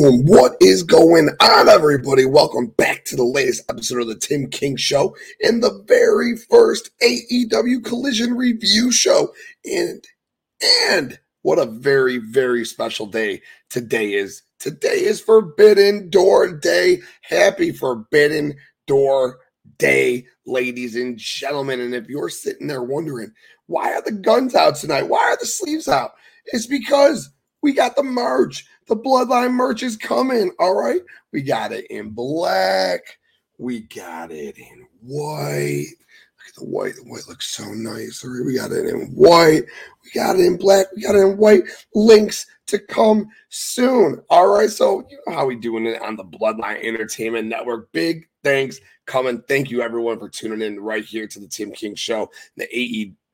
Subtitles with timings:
[0.00, 0.24] Boom!
[0.26, 2.24] What is going on, everybody?
[2.24, 6.90] Welcome back to the latest episode of the Tim King Show and the very first
[7.02, 9.34] AEW Collision review show.
[9.64, 10.04] And
[10.86, 14.42] and what a very, very special day today is.
[14.60, 17.00] Today is Forbidden Door Day.
[17.22, 18.54] Happy Forbidden
[18.86, 19.40] Door
[19.78, 21.80] Day, ladies and gentlemen.
[21.80, 23.32] And if you're sitting there wondering,
[23.66, 25.08] why are the guns out tonight?
[25.08, 26.12] Why are the sleeves out?
[26.52, 27.30] It's because
[27.62, 28.66] we got the merch.
[28.86, 30.50] The Bloodline merch is coming.
[30.58, 31.00] All right.
[31.32, 33.18] We got it in black.
[33.58, 35.88] We got it in white.
[35.88, 36.94] Look at the white.
[36.94, 38.24] The white looks so nice.
[38.24, 38.46] All right.
[38.46, 39.64] We got it in white.
[40.04, 40.86] We got it in black.
[40.94, 41.64] We got it in white.
[41.94, 44.22] Links to come soon.
[44.30, 44.70] All right.
[44.70, 47.90] So you know how we doing it on the Bloodline Entertainment Network.
[47.92, 49.42] Big thanks coming.
[49.48, 52.66] Thank you everyone for tuning in right here to the Tim King Show, the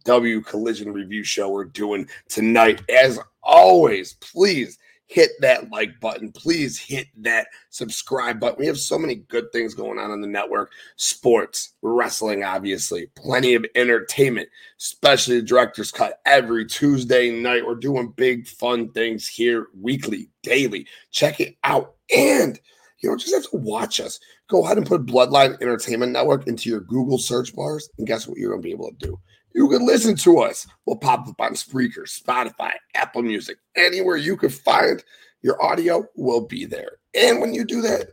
[0.04, 2.82] AEW Collision Review Show we're doing tonight.
[2.88, 6.32] As always, please hit that like button.
[6.32, 8.58] Please hit that subscribe button.
[8.58, 13.54] We have so many good things going on on the network sports, wrestling, obviously, plenty
[13.54, 17.66] of entertainment, especially the director's cut every Tuesday night.
[17.66, 20.86] We're doing big, fun things here weekly, daily.
[21.10, 21.94] Check it out.
[22.14, 22.58] And
[22.98, 24.18] you don't just have to watch us.
[24.48, 27.88] Go ahead and put Bloodline Entertainment Network into your Google search bars.
[27.98, 29.18] And guess what you're going to be able to do?
[29.54, 30.66] You can listen to us.
[30.84, 35.02] We'll pop up on Spreaker, Spotify, Apple Music, anywhere you can find
[35.42, 36.98] your audio will be there.
[37.14, 38.08] And when you do that,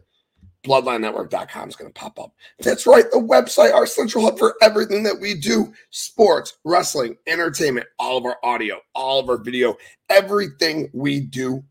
[0.63, 2.33] bloodlinenetwork.com is going to pop up.
[2.59, 7.87] That's right, the website, our central hub for everything that we do sports, wrestling, entertainment,
[7.97, 9.75] all of our audio, all of our video,
[10.09, 11.63] everything we do,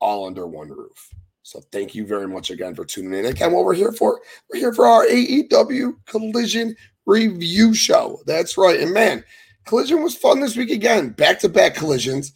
[0.00, 1.10] all under one roof.
[1.44, 3.26] So thank you very much again for tuning in.
[3.26, 4.18] Again, what we're here for,
[4.50, 6.74] we're here for our AEW Collision
[7.04, 8.22] review show.
[8.24, 8.80] That's right.
[8.80, 9.22] And man,
[9.66, 11.10] collision was fun this week again.
[11.10, 12.32] Back to back collisions.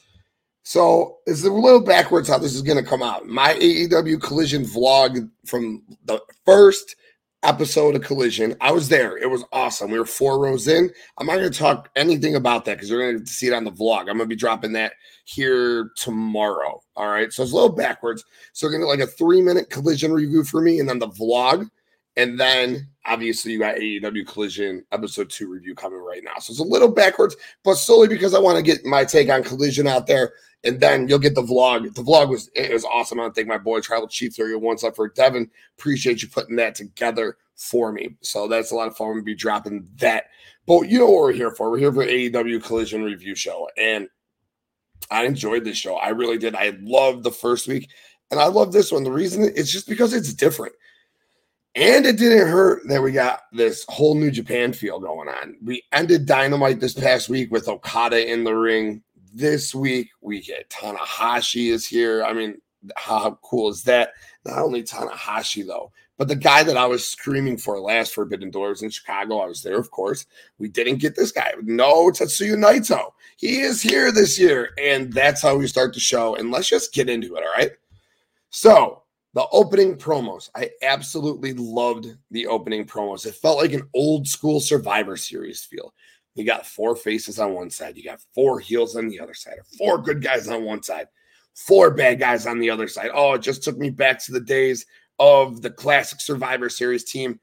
[0.63, 3.27] So it's a little backwards how this is going to come out.
[3.27, 6.95] My AEW collision vlog from the first
[7.43, 8.57] episode of Collision.
[8.61, 9.17] I was there.
[9.17, 9.91] It was awesome.
[9.91, 10.91] We were four rows in.
[11.19, 13.65] I'm not going to talk anything about that because you're going to see it on
[13.65, 14.01] the vlog.
[14.01, 14.95] I'm going to be dropping that
[15.25, 16.83] here tomorrow.
[16.97, 17.33] All right.
[17.33, 18.25] So it's a little backwards.
[18.53, 21.09] So we're going to like a three minute collision review for me and then the
[21.09, 21.69] vlog.
[22.17, 26.35] And then obviously you got AEW Collision episode two review coming right now.
[26.41, 29.45] So it's a little backwards, but solely because I want to get my take on
[29.45, 30.33] Collision out there.
[30.65, 31.95] And then you'll get the vlog.
[31.95, 33.21] The vlog was it was awesome.
[33.21, 35.51] I thank my boy Tribal Chief 31 up for Devin.
[35.79, 38.17] Appreciate you putting that together for me.
[38.23, 39.15] So that's a lot of fun.
[39.17, 40.25] to be dropping that.
[40.67, 41.71] But you know what we're here for.
[41.71, 43.69] We're here for AEW Collision Review Show.
[43.79, 44.09] And
[45.11, 45.97] I enjoyed this show.
[45.97, 46.55] I really did.
[46.55, 47.91] I loved the first week.
[48.31, 49.05] And I love this one.
[49.05, 50.75] The reason it's just because it's different.
[51.75, 55.57] And it didn't hurt that we got this whole New Japan feel going on.
[55.63, 59.03] We ended Dynamite this past week with Okada in the ring.
[59.39, 62.25] This week we get Tanahashi is here.
[62.25, 62.61] I mean,
[62.97, 64.15] how cool is that?
[64.45, 68.83] Not only Tanahashi though, but the guy that I was screaming for last Forbidden Doors
[68.83, 70.27] in Chicago, I was there, of course.
[70.59, 71.53] We didn't get this guy.
[71.63, 73.13] No Tetsuya Naito.
[73.37, 76.35] He is here this year, and that's how we start the show.
[76.35, 77.71] And let's just get into it, all right?
[78.51, 79.05] So
[79.35, 83.25] the opening promos, I absolutely loved the opening promos.
[83.25, 85.95] It felt like an old school Survivor Series feel.
[86.39, 89.57] You got four faces on one side, you got four heels on the other side,
[89.77, 91.09] four good guys on one side,
[91.55, 93.11] four bad guys on the other side.
[93.13, 94.87] Oh, it just took me back to the days
[95.19, 97.41] of the classic Survivor Series team.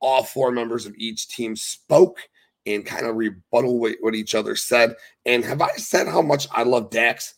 [0.00, 2.18] All four members of each team spoke
[2.66, 4.94] and kind of rebuttal what each other said.
[5.24, 7.34] And have I said how much I love Dax?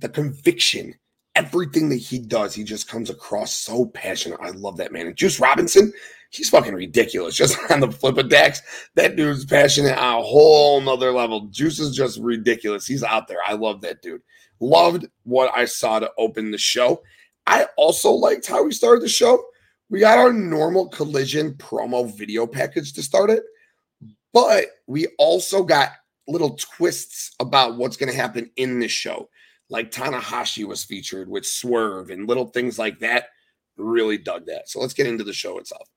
[0.00, 0.94] The conviction
[1.34, 4.40] everything that he does, he just comes across so passionate.
[4.42, 5.06] I love that man.
[5.06, 5.92] And Juice Robinson,
[6.32, 7.36] he's fucking ridiculous.
[7.42, 8.62] Just on the flip of Dax,
[8.94, 11.46] that dude's passionate on a whole nother level.
[11.50, 12.86] Juice is just ridiculous.
[12.86, 13.38] He's out there.
[13.46, 14.22] I love that dude.
[14.60, 17.02] Loved what I saw to open the show.
[17.46, 19.42] I also liked how we started the show.
[19.90, 23.42] We got our normal collision promo video package to start it,
[24.32, 25.90] but we also got
[26.28, 29.28] little twists about what's going to happen in the show
[29.72, 33.28] like Tanahashi was featured with Swerve and little things like that.
[33.78, 34.68] Really dug that.
[34.68, 35.88] So let's get into the show itself.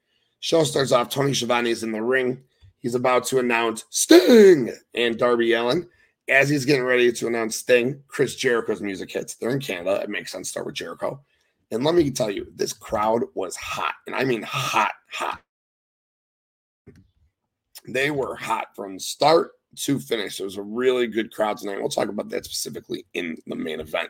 [0.45, 1.09] Show starts off.
[1.09, 2.39] Tony Schiavone is in the ring.
[2.77, 5.89] He's about to announce Sting and Darby Allin.
[6.30, 9.33] As he's getting ready to announce Sting, Chris Jericho's music hits.
[9.33, 10.00] They're in Canada.
[10.03, 11.19] It makes sense to start with Jericho.
[11.71, 13.95] And let me tell you, this crowd was hot.
[14.06, 15.42] And I mean hot, hot.
[17.88, 20.39] They were hot from start to finish.
[20.39, 21.80] It was a really good crowd tonight.
[21.80, 24.09] We'll talk about that specifically in the main event.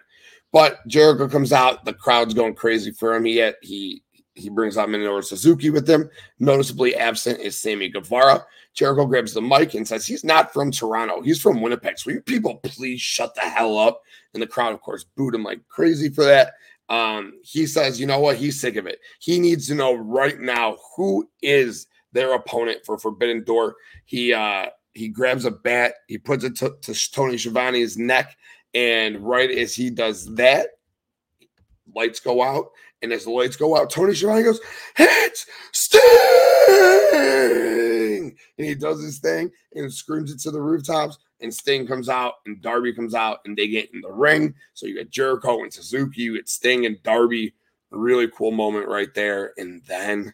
[0.51, 3.23] But Jericho comes out, the crowd's going crazy for him.
[3.23, 4.03] He had, he
[4.35, 6.09] he brings out Minoru Suzuki with him.
[6.39, 8.45] Noticeably absent is Sammy Guevara.
[8.73, 11.21] Jericho grabs the mic and says he's not from Toronto.
[11.21, 11.97] He's from Winnipeg.
[11.97, 14.01] So you people please shut the hell up.
[14.33, 16.53] And the crowd, of course, booed him like crazy for that.
[16.89, 18.35] Um, he says, you know what?
[18.35, 18.99] He's sick of it.
[19.19, 23.75] He needs to know right now who is their opponent for Forbidden Door.
[24.05, 28.37] He uh he grabs a bat, he puts it to, to Tony Schiavone's neck,
[28.73, 30.69] and right as he does that,
[31.93, 32.67] lights go out.
[33.05, 34.59] And as the lights go out, Tony Schiavone goes,
[34.95, 36.01] Hits Sting!
[38.57, 41.19] And he does his thing and screams it to the rooftops.
[41.39, 44.55] And Sting comes out and Darby comes out and they get in the ring.
[44.73, 47.53] So you got Jericho and Suzuki, you get Sting and Darby.
[47.91, 49.53] Really cool moment right there.
[49.57, 50.33] And then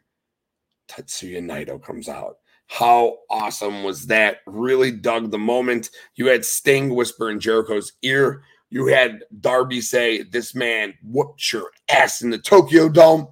[0.88, 2.38] Tetsuya Naito comes out.
[2.68, 4.38] How awesome was that?
[4.48, 5.90] Really dug the moment.
[6.16, 8.44] You had Sting whisper in Jericho's ear.
[8.72, 13.28] You had Darby say, This man whooped your ass in the Tokyo Dome.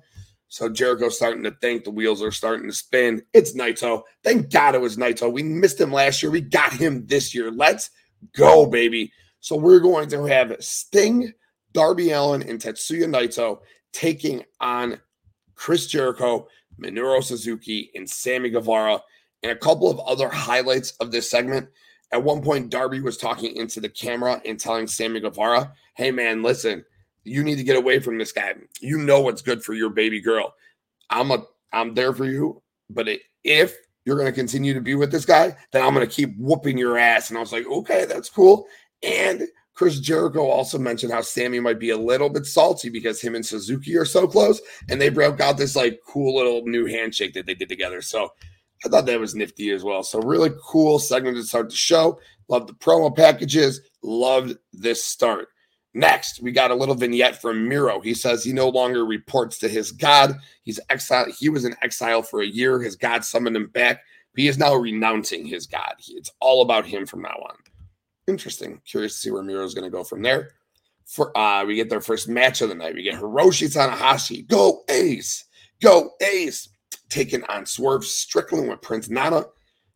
[0.50, 3.22] So Jericho's starting to think the wheels are starting to spin.
[3.34, 4.02] It's Naito.
[4.24, 5.32] Thank God it was Naito.
[5.32, 6.32] We missed him last year.
[6.32, 7.52] We got him this year.
[7.52, 7.92] Let's
[8.36, 9.14] go, baby.
[9.40, 11.32] So we're going to have Sting,
[11.72, 13.60] Darby Allin, and Tetsuya Naito
[13.94, 15.00] taking on
[15.56, 16.48] Chris Jericho,
[16.82, 19.02] Minoru Suzuki, and Sammy Guevara.
[19.44, 21.70] And a couple of other highlights of this segment.
[22.12, 26.42] At one point, Darby was talking into the camera and telling Sammy Guevara, hey, man,
[26.42, 26.84] listen,
[27.24, 28.54] you need to get away from this guy.
[28.82, 30.54] You know what's good for your baby girl.
[31.10, 33.08] I'm a I'm there for you, but
[33.44, 33.76] if
[34.06, 36.78] you're going to continue to be with this guy, then I'm going to keep whooping
[36.78, 37.30] your ass.
[37.30, 38.66] And I was like, okay, that's cool.
[39.04, 39.44] And
[39.76, 43.46] Chris Jericho also mentioned how Sammy might be a little bit salty because him and
[43.46, 44.60] Suzuki are so close,
[44.90, 48.02] and they broke out this like cool little new handshake that they did together.
[48.02, 48.34] So
[48.86, 50.04] I thought that was nifty as well.
[50.04, 52.20] So really cool segment to start the show.
[52.48, 53.82] Loved the promo packages.
[54.02, 55.50] Loved this start.
[55.94, 58.00] Next, we got a little vignette from Miro.
[58.00, 60.36] He says he no longer reports to his God.
[60.64, 61.34] He's exiled.
[61.38, 62.80] He was in exile for a year.
[62.80, 64.02] His God summoned him back.
[64.34, 65.94] But he is now renouncing his God.
[66.10, 67.56] It's all about him from now on.
[68.28, 68.80] Interesting.
[68.86, 70.52] Curious to see where Miro is going to go from there.
[71.06, 72.94] For uh, we get their first match of the night.
[72.94, 74.48] We get Hiroshi Tanahashi.
[74.48, 75.46] Go Ace.
[75.82, 76.70] Go Ace
[77.10, 79.46] taking on Swerve Strickland with Prince Nana.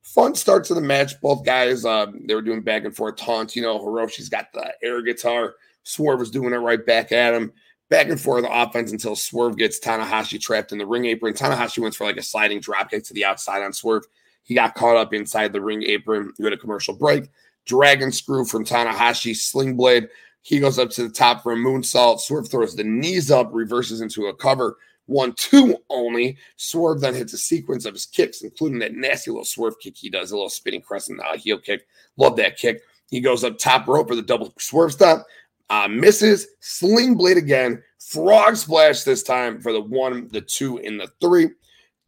[0.01, 1.19] Fun start to the match.
[1.21, 3.55] Both guys, uh, they were doing back and forth taunts.
[3.55, 5.55] You know, Hiroshi's got the air guitar.
[5.83, 7.53] Swerve was doing it right back at him.
[7.89, 11.33] Back and forth offense until Swerve gets Tanahashi trapped in the ring apron.
[11.33, 14.03] Tanahashi went for like a sliding dropkick to the outside on Swerve.
[14.43, 16.33] He got caught up inside the ring apron.
[16.37, 17.29] We had a commercial break.
[17.65, 20.09] Dragon screw from Tanahashi, sling blade.
[20.41, 22.19] He goes up to the top for a moonsault.
[22.19, 24.77] Swerve throws the knees up, reverses into a cover
[25.13, 26.37] one, two only.
[26.57, 30.09] Swerve then hits a sequence of his kicks, including that nasty little swerve kick he
[30.09, 31.85] does, a little spinning crescent uh, heel kick.
[32.17, 32.81] Love that kick.
[33.09, 35.23] He goes up top rope for the double swerve stomp,
[35.69, 40.99] uh, misses, sling blade again, frog splash this time for the one, the two, and
[40.99, 41.49] the three.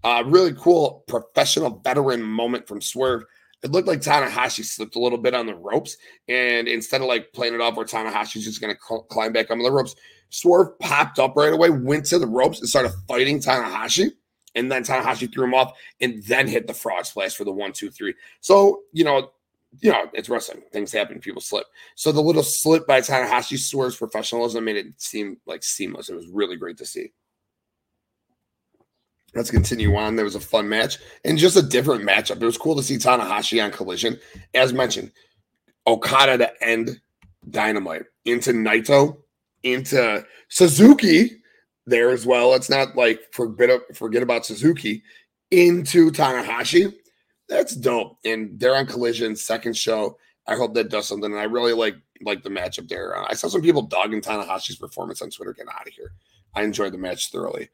[0.03, 3.23] Uh, really cool professional veteran moment from Swerve.
[3.65, 5.97] It looked like Tanahashi slipped a little bit on the ropes,
[6.27, 9.50] and instead of like playing it off where Tanahashi's just going to cl- climb back
[9.50, 9.95] on the ropes,
[10.29, 14.12] Swerve popped up right away, went to the ropes, and started fighting Tanahashi.
[14.53, 17.74] And then Tanahashi threw him off and then hit the frog splash for the one,
[17.74, 18.13] two, three.
[18.39, 19.31] So, you know,
[19.81, 20.62] you know, it's wrestling.
[20.72, 21.65] Things happen, people slip.
[21.95, 26.10] So the little slip by Tanahashi Swerve's professionalism made it seem like seamless.
[26.10, 27.12] It was really great to see.
[29.36, 30.15] Let's continue on.
[30.15, 32.42] There was a fun match and just a different matchup.
[32.42, 34.18] It was cool to see Tanahashi on Collision.
[34.54, 35.12] As mentioned,
[35.86, 37.01] Okada to end
[37.50, 39.18] Dynamite into Naito
[39.63, 41.42] into Suzuki
[41.86, 42.50] there as well.
[42.50, 45.04] Let's not like forget forget about Suzuki
[45.51, 46.94] into Tanahashi.
[47.50, 48.18] That's dope.
[48.25, 50.18] And they're on Collision second show.
[50.48, 51.32] I hope that does something.
[51.32, 53.18] And I really like like the matchup there.
[53.18, 55.54] Uh, I saw some people dogging Tanahashi's performance on Twitter.
[55.54, 56.12] Get out of here.
[56.56, 57.70] I enjoyed the match thoroughly.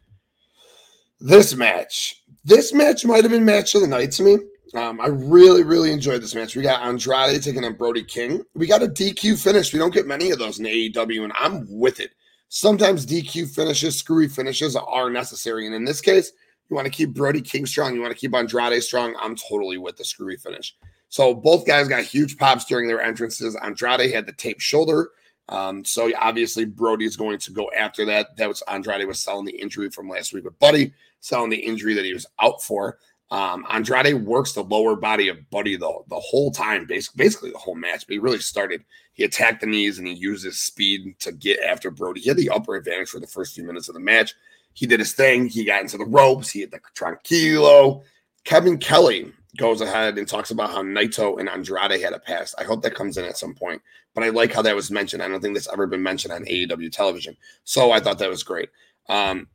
[1.23, 4.37] This match, this match might have been match of the night to me.
[4.73, 6.55] Um, I really, really enjoyed this match.
[6.55, 8.41] We got Andrade taking on Brody King.
[8.55, 9.71] We got a DQ finish.
[9.71, 12.11] We don't get many of those in AEW, and I'm with it.
[12.49, 15.67] Sometimes DQ finishes, screwy finishes are necessary.
[15.67, 16.31] And in this case,
[16.69, 17.93] you want to keep Brody King strong.
[17.93, 19.15] You want to keep Andrade strong.
[19.21, 20.75] I'm totally with the screwy finish.
[21.09, 23.55] So both guys got huge pops during their entrances.
[23.61, 25.11] Andrade had the tape shoulder.
[25.49, 28.37] Um, so obviously Brody is going to go after that.
[28.37, 31.93] That was Andrade was selling the injury from last week with Buddy, selling the injury
[31.93, 32.97] that he was out for.
[33.31, 37.57] Um, Andrade works the lower body of Buddy the, the whole time, basically, basically the
[37.57, 38.05] whole match.
[38.05, 38.83] But he really started.
[39.13, 42.19] He attacked the knees and he used his speed to get after Brody.
[42.19, 44.35] He had the upper advantage for the first few minutes of the match.
[44.73, 45.47] He did his thing.
[45.47, 46.49] He got into the ropes.
[46.49, 48.03] He hit the tranquilo.
[48.43, 52.55] Kevin Kelly goes ahead and talks about how Naito and Andrade had a past.
[52.57, 53.81] I hope that comes in at some point.
[54.13, 55.23] But I like how that was mentioned.
[55.23, 57.37] I don't think that's ever been mentioned on AEW television.
[57.63, 58.69] So I thought that was great.
[59.07, 59.47] Um,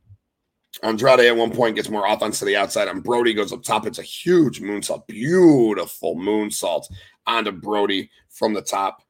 [0.83, 3.87] Andrade at one point gets more offense to the outside, and Brody goes up top.
[3.87, 6.85] It's a huge moonsault, beautiful moonsault
[7.25, 9.01] onto Brody from the top.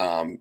[0.00, 0.40] Um,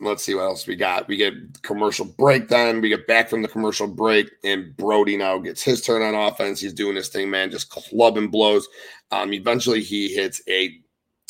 [0.00, 1.08] let's see what else we got.
[1.08, 2.80] We get commercial break then.
[2.80, 6.60] We get back from the commercial break, and Brody now gets his turn on offense.
[6.60, 8.68] He's doing his thing, man, just clubbing blows.
[9.10, 10.78] Um, eventually, he hits a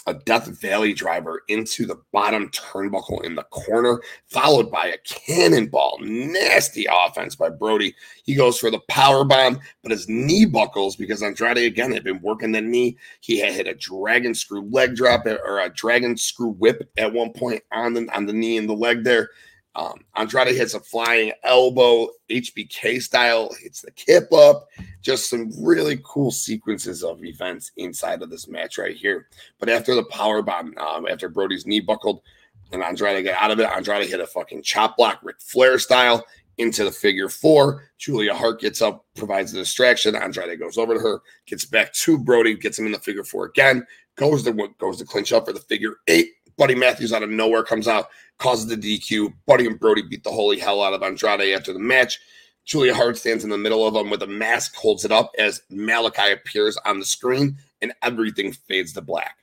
[0.07, 5.99] a Death Valley driver into the bottom turnbuckle in the corner, followed by a cannonball.
[6.01, 7.95] Nasty offense by Brody.
[8.25, 12.21] He goes for the power bomb, but his knee buckles because Andrade again had been
[12.23, 12.97] working the knee.
[13.21, 17.33] He had hit a dragon screw leg drop or a dragon screw whip at one
[17.33, 19.31] point on the on the knee and the leg there.
[19.75, 24.69] Um, Andrade hits a flying elbow, HBK style, hits the kip up.
[25.01, 29.29] Just some really cool sequences of events inside of this match right here.
[29.59, 32.23] But after the power bomb, um, after Brody's knee buckled
[32.71, 36.25] and Andrade got out of it, Andrade hit a fucking chop block, Ric Flair style,
[36.59, 37.89] into the figure four.
[37.99, 40.15] Julia Hart gets up, provides a distraction.
[40.15, 43.47] Andrade goes over to her, gets back to Brody, gets him in the figure four
[43.47, 43.87] again,
[44.17, 46.33] goes to goes to clinch up for the figure eight.
[46.57, 49.33] Buddy Matthews out of nowhere comes out, causes the DQ.
[49.47, 52.19] Buddy and Brody beat the holy hell out of Andrade after the match.
[52.65, 55.63] Julia Hart stands in the middle of them with a mask, holds it up as
[55.71, 59.39] Malakai appears on the screen, and everything fades to black.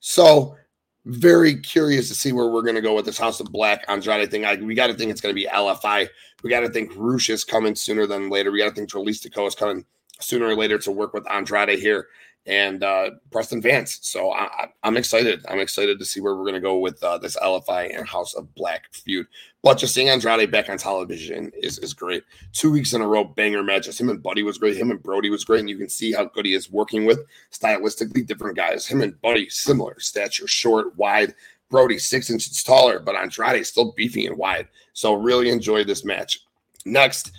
[0.00, 0.56] So,
[1.04, 4.30] very curious to see where we're going to go with this House of Black Andrade
[4.30, 4.44] thing.
[4.44, 6.08] I, we got to think it's going to be LFI.
[6.42, 8.52] We got to think Rush is coming sooner than later.
[8.52, 9.84] We got to think Dralistico is coming
[10.20, 12.06] sooner or later to work with Andrade here
[12.46, 13.98] and uh, Preston Vance.
[14.02, 15.44] So I, am excited.
[15.48, 18.34] I'm excited to see where we're going to go with uh, this LFI and House
[18.34, 19.26] of Black feud.
[19.62, 22.24] But just seeing Andrade back on television is, is great.
[22.52, 24.00] Two weeks in a row, banger matches.
[24.00, 24.76] Him and Buddy was great.
[24.76, 25.60] Him and Brody was great.
[25.60, 27.20] And you can see how good he is working with
[27.52, 28.86] stylistically different guys.
[28.86, 31.34] Him and Buddy, similar stature, short, wide.
[31.70, 34.68] Brody, six inches taller, but Andrade still beefy and wide.
[34.92, 36.40] So really enjoyed this match.
[36.84, 37.32] Next,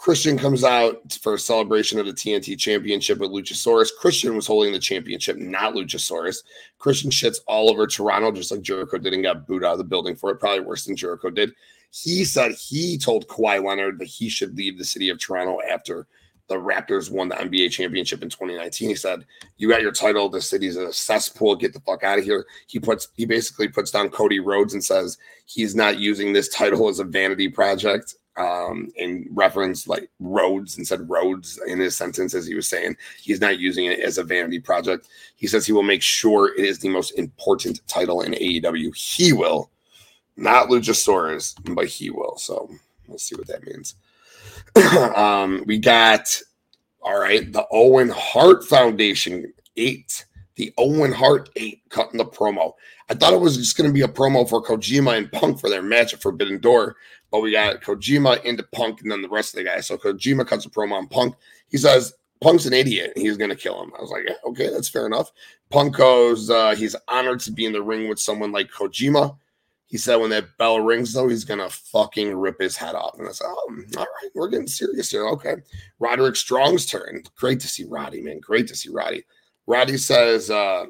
[0.00, 3.90] Christian comes out for a celebration of the TNT championship with Luchasaurus.
[4.00, 6.38] Christian was holding the championship, not Luchasaurus.
[6.78, 9.84] Christian shits all over Toronto, just like Jericho did and got booed out of the
[9.84, 11.52] building for it, probably worse than Jericho did.
[11.90, 16.06] He said he told Kawhi Leonard that he should leave the city of Toronto after
[16.48, 18.88] the Raptors won the NBA championship in 2019.
[18.88, 19.26] He said,
[19.58, 20.30] "You got your title.
[20.30, 21.56] The city's a cesspool.
[21.56, 24.82] Get the fuck out of here." He puts he basically puts down Cody Rhodes and
[24.82, 30.78] says he's not using this title as a vanity project um, and referenced like roads
[30.78, 34.16] and said roads in his sentence as he was saying he's not using it as
[34.16, 35.08] a vanity project.
[35.36, 38.96] He says he will make sure it is the most important title in AEW.
[38.96, 39.70] He will,
[40.36, 42.38] not Luchasaurus, but he will.
[42.38, 42.70] So
[43.06, 43.94] we'll see what that means.
[45.16, 46.40] um, we got
[47.02, 50.24] all right, the Owen Hart Foundation eight.
[50.56, 52.74] The Owen Hart eight cutting the promo.
[53.08, 55.68] I thought it was just going to be a promo for Kojima and Punk for
[55.70, 56.96] their match at Forbidden Door,
[57.30, 59.86] but we got Kojima into Punk and then the rest of the guys.
[59.86, 61.34] So Kojima cuts a promo on Punk.
[61.68, 63.12] He says Punk's an idiot.
[63.16, 63.92] He's going to kill him.
[63.96, 65.30] I was like, yeah, okay, that's fair enough.
[65.70, 69.36] Punk goes, uh, he's honored to be in the ring with someone like Kojima.
[69.90, 73.18] He said when that bell rings, though, he's gonna fucking rip his head off.
[73.18, 75.56] And I said, "Oh, all right, we're getting serious here." Okay,
[75.98, 77.24] Roderick Strong's turn.
[77.34, 78.38] Great to see Roddy, man.
[78.38, 79.24] Great to see Roddy.
[79.66, 80.84] Roddy says uh,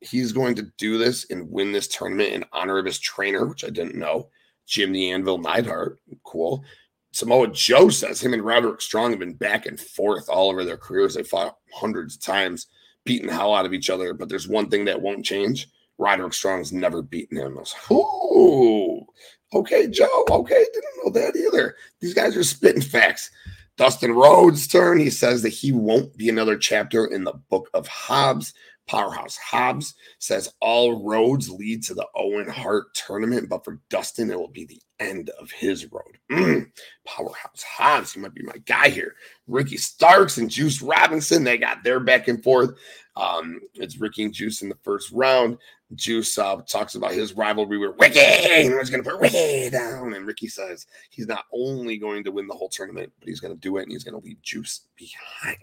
[0.00, 3.66] he's going to do this and win this tournament in honor of his trainer, which
[3.66, 4.30] I didn't know.
[4.66, 5.98] Jim the Anvil Neidhart.
[6.24, 6.64] Cool.
[7.12, 10.78] Samoa Joe says him and Roderick Strong have been back and forth all over their
[10.78, 11.14] careers.
[11.14, 12.68] They fought hundreds of times,
[13.04, 14.14] beating the hell out of each other.
[14.14, 15.68] But there's one thing that won't change.
[15.98, 17.56] Roderick Strong's never beaten him.
[17.56, 19.04] Was ooh,
[19.52, 20.24] okay, Joe.
[20.30, 21.76] Okay, didn't know that either.
[22.00, 23.30] These guys are spitting facts.
[23.76, 24.98] Dustin Rhodes' turn.
[24.98, 28.54] He says that he won't be another chapter in the book of Hobbs.
[28.88, 34.38] Powerhouse Hobbs says all roads lead to the Owen Hart tournament, but for Dustin, it
[34.38, 36.18] will be the end of his road.
[36.30, 36.70] Mm.
[37.06, 39.14] Powerhouse Hobbs, he might be my guy here.
[39.46, 42.76] Ricky Starks and Juice Robinson, they got their back and forth.
[43.16, 45.58] Um, it's Ricky and Juice in the first round.
[45.94, 50.14] Juice uh, talks about his rivalry with Ricky, and he's going to put Ricky down.
[50.14, 53.54] And Ricky says he's not only going to win the whole tournament, but he's going
[53.54, 55.58] to do it, and he's going to leave Juice behind.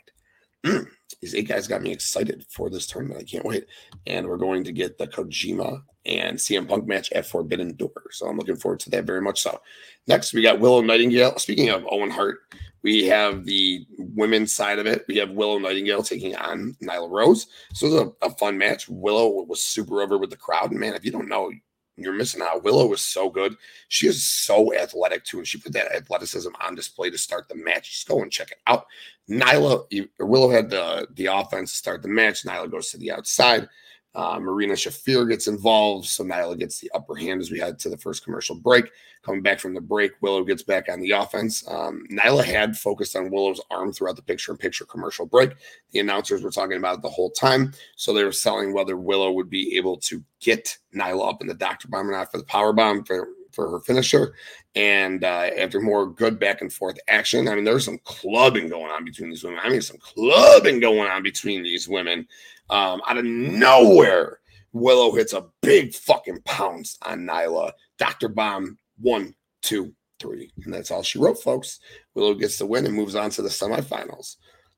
[0.65, 0.87] Mm,
[1.21, 3.21] these eight guys got me excited for this tournament.
[3.21, 3.65] I can't wait.
[4.07, 8.03] And we're going to get the Kojima and CM Punk match at Forbidden Door.
[8.11, 9.61] So I'm looking forward to that very much so.
[10.07, 11.37] Next, we got Willow Nightingale.
[11.37, 12.39] Speaking of Owen Hart,
[12.81, 15.05] we have the women's side of it.
[15.07, 17.47] We have Willow Nightingale taking on Nyla Rose.
[17.73, 18.87] So it was a, a fun match.
[18.89, 20.71] Willow was super over with the crowd.
[20.71, 21.51] And man, if you don't know,
[21.99, 22.63] you're missing out.
[22.63, 23.55] Willow was so good.
[23.89, 27.55] She is so athletic too, and she put that athleticism on display to start the
[27.55, 27.91] match.
[27.91, 28.85] Just go and check it out.
[29.29, 32.43] Nyla Willow had the the offense to start the match.
[32.43, 33.67] Nyla goes to the outside.
[34.15, 37.89] Uh, Marina Shafir gets involved, so Nyla gets the upper hand as we head to
[37.89, 38.89] the first commercial break.
[39.21, 41.63] Coming back from the break, Willow gets back on the offense.
[41.67, 45.51] Um, Nyla had focused on Willow's arm throughout the picture-in-picture commercial break.
[45.91, 49.31] The announcers were talking about it the whole time, so they were selling whether Willow
[49.31, 52.45] would be able to get Nyla up in the Doctor Bomb or not for the
[52.45, 53.27] power bomb for
[53.59, 54.33] for her finisher.
[54.75, 58.89] And uh, after more good back and forth action, I mean, there's some clubbing going
[58.89, 59.59] on between these women.
[59.61, 62.25] I mean, some clubbing going on between these women.
[62.69, 64.39] Um, out of nowhere,
[64.71, 67.71] Willow hits a big fucking pounce on Nyla.
[67.97, 68.29] Dr.
[68.29, 70.51] Bomb, one, two, three.
[70.63, 71.79] And that's all she wrote, folks.
[72.15, 74.37] Willow gets the win and moves on to the semifinals.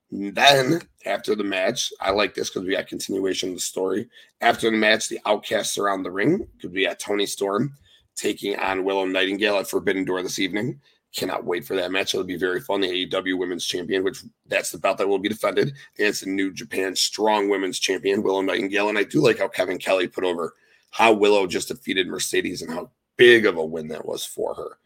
[0.09, 4.09] Then, after the match, I like this because we got continuation of the story.
[4.41, 7.73] After the match, the outcasts around the ring could be at Toni Storm
[8.15, 10.79] taking on Willow Nightingale at Forbidden Door this evening.
[11.13, 12.13] Cannot wait for that match.
[12.13, 12.81] It'll be very fun.
[12.81, 16.53] The AEW Women's Champion, which that's the belt that will be defended against the New
[16.53, 18.89] Japan Strong Women's Champion, Willow Nightingale.
[18.89, 20.53] And I do like how Kevin Kelly put over
[20.91, 24.77] how Willow just defeated Mercedes and how big of a win that was for her.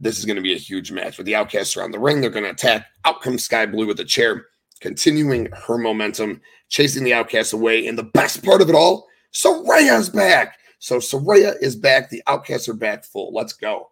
[0.00, 2.20] This is going to be a huge match with the outcasts around the ring.
[2.20, 2.86] They're going to attack.
[3.04, 4.46] Out comes Skye Blue with a chair,
[4.80, 7.86] continuing her momentum, chasing the outcasts away.
[7.86, 10.58] And the best part of it all, Saraya's back.
[10.80, 12.08] So Saraya is back.
[12.08, 13.32] The Outcasts are back full.
[13.32, 13.90] Let's go.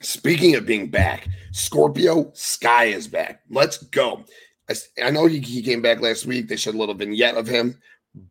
[0.00, 3.40] Speaking of being back, Scorpio Sky is back.
[3.48, 4.24] Let's go.
[4.68, 6.48] I, I know he, he came back last week.
[6.48, 7.80] They showed a little vignette of him,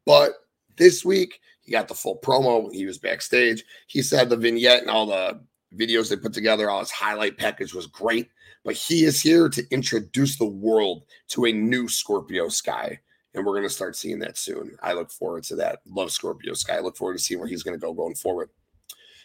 [0.06, 0.34] but
[0.78, 2.72] this week he got the full promo.
[2.72, 3.64] He was backstage.
[3.88, 5.42] He said the vignette and all the
[5.76, 8.30] videos they put together, all his highlight package was great.
[8.64, 13.00] But he is here to introduce the world to a new Scorpio Sky
[13.34, 14.78] and we're going to start seeing that soon.
[14.82, 15.80] I look forward to that.
[15.86, 16.78] Love Scorpio Sky.
[16.78, 18.50] I look forward to seeing where he's going to go going forward.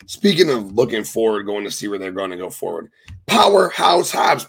[0.07, 2.91] Speaking of looking forward, going to see where they're going to go forward.
[3.27, 4.47] Powerhouse Hobbs.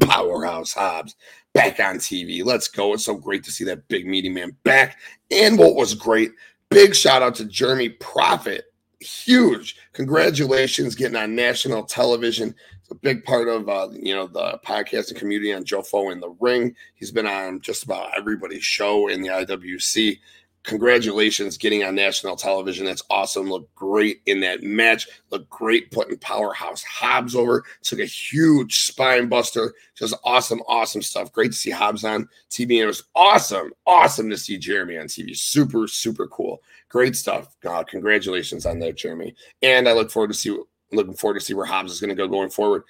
[0.00, 1.14] Powerhouse Hobbs
[1.52, 2.44] back on TV.
[2.44, 2.94] Let's go.
[2.94, 4.98] It's so great to see that big meaty man back.
[5.30, 6.32] And what was great,
[6.68, 8.64] big shout out to Jeremy Profit.
[9.00, 9.76] Huge.
[9.92, 15.16] Congratulations getting on national television it's a big part of uh, you know the podcasting
[15.16, 16.76] community on Joe Fo in the Ring.
[16.94, 20.20] He's been on just about everybody's show in the IWC.
[20.64, 22.84] Congratulations getting on national television.
[22.84, 23.48] That's awesome.
[23.48, 25.08] Look great in that match.
[25.30, 27.64] Look great putting Powerhouse Hobbs over.
[27.82, 29.72] Took a huge spine buster.
[29.94, 31.32] Just awesome, awesome stuff.
[31.32, 32.76] Great to see Hobbs on TV.
[32.76, 35.34] And it was awesome, awesome to see Jeremy on TV.
[35.34, 36.62] Super, super cool.
[36.90, 37.56] Great stuff.
[37.60, 39.34] God, congratulations on that, Jeremy.
[39.62, 40.58] And I look forward to see
[40.96, 42.84] looking forward to see where Hobbs is going to go going forward.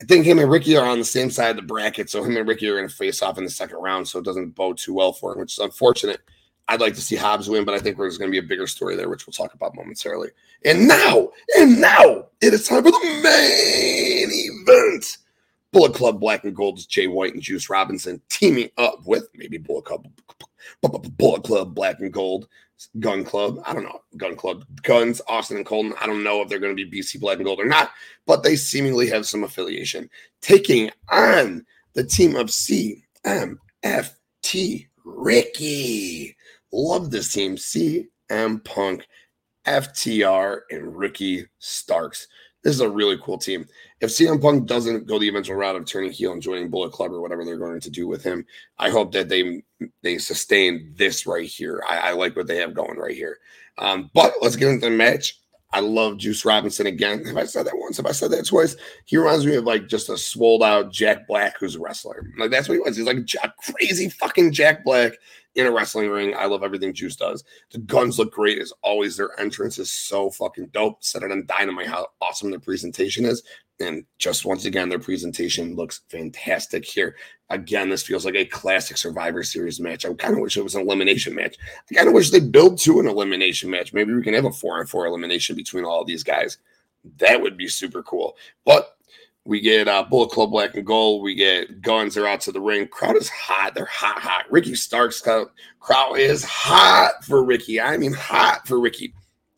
[0.00, 2.36] I think him and Ricky are on the same side of the bracket, so him
[2.36, 4.78] and Ricky are going to face off in the second round, so it doesn't bode
[4.78, 6.20] too well for him, which is unfortunate.
[6.68, 8.66] I'd like to see Hobbs win, but I think there's going to be a bigger
[8.66, 10.30] story there, which we'll talk about momentarily.
[10.64, 15.18] And now, and now, it is time for the main event.
[15.72, 19.84] Bullet Club Black and Gold's Jay White and Juice Robinson teaming up with maybe Bullet
[19.84, 20.06] Club,
[20.82, 22.48] Bullet Club Black and Gold
[23.00, 23.62] Gun Club.
[23.66, 24.02] I don't know.
[24.16, 24.64] Gun Club.
[24.82, 25.94] Guns, Austin and Colton.
[26.00, 27.90] I don't know if they're going to be BC Black and Gold or not,
[28.26, 30.08] but they seemingly have some affiliation.
[30.40, 31.64] Taking on
[31.94, 33.56] the team of CMFT
[35.04, 36.36] Ricky.
[36.72, 37.56] Love this team.
[37.56, 39.06] CM Punk,
[39.66, 42.28] FTR, and Ricky Starks.
[42.62, 43.66] This is a really cool team.
[44.00, 47.12] If CM Punk doesn't go the eventual route of turning heel and joining Bullet Club
[47.12, 48.46] or whatever they're going to do with him,
[48.78, 49.62] I hope that they
[50.02, 51.82] they sustain this right here.
[51.88, 53.38] I, I like what they have going right here.
[53.78, 55.38] Um, but let's get into the match.
[55.74, 57.24] I love Juice Robinson again.
[57.24, 57.96] Have I said that once?
[57.96, 58.76] Have I said that twice?
[59.06, 62.26] He reminds me of like just a swolled out Jack Black who's a wrestler.
[62.38, 62.96] Like that's what he was.
[62.96, 65.12] He's like a crazy fucking Jack Black
[65.54, 66.34] in a wrestling ring.
[66.36, 67.44] I love everything Juice does.
[67.70, 69.16] The guns look great as always.
[69.16, 71.02] Their entrance is so fucking dope.
[71.04, 73.42] Set it on dynamite how awesome their presentation is.
[73.80, 77.16] And just once again, their presentation looks fantastic here.
[77.50, 80.06] Again, this feels like a classic Survivor Series match.
[80.06, 81.56] I kind of wish it was an elimination match.
[81.90, 83.92] I kind of wish they build to an elimination match.
[83.92, 86.58] Maybe we can have a four and four elimination between all these guys.
[87.18, 88.36] That would be super cool.
[88.64, 88.96] But
[89.44, 91.22] we get uh, Bullet Club Black and Gold.
[91.22, 92.14] We get guns.
[92.14, 92.86] They're out to the ring.
[92.86, 93.74] Crowd is hot.
[93.74, 94.44] They're hot, hot.
[94.50, 95.48] Ricky Starks crowd,
[95.80, 97.80] crowd is hot for Ricky.
[97.80, 99.12] I mean, hot for Ricky.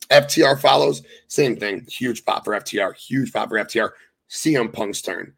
[0.09, 1.03] FTR follows.
[1.27, 1.85] Same thing.
[1.87, 2.95] Huge pop for FTR.
[2.95, 3.91] Huge pop for FTR.
[4.29, 5.33] CM Punk's turn.